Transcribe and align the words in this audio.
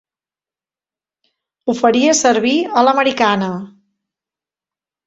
Ho 1.69 1.75
faria 1.81 2.17
servir 2.23 2.57
a 2.71 2.85
l'americana. 2.89 3.55